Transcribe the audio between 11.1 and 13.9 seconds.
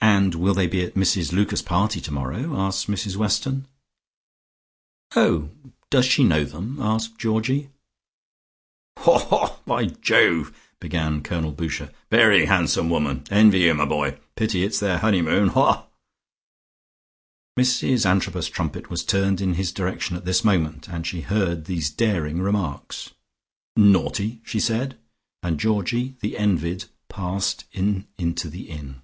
Colonel Boucher. "Very handsome woman. Envy you, my